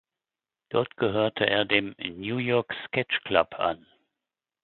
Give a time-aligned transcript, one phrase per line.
[0.69, 3.85] Dort gehörte er dem "New York Sketch Club" an.